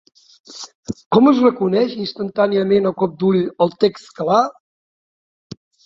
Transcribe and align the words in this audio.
Com 1.15 1.29
es 1.33 1.41
reconeix 1.43 1.93
instantàniament 2.05 2.91
a 2.91 2.95
cop 3.05 3.17
d'ull 3.23 3.41
el 3.67 3.79
text 3.87 4.13
clar? 4.23 4.45